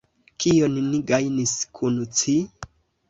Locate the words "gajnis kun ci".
1.13-2.37